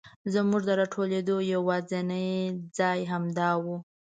زمونږ 0.33 0.61
د 0.67 0.71
راټولېدو 0.79 1.35
یواځینی 1.53 2.29
ځای 2.77 2.99
همدا 3.11 3.49
و. 3.63 3.65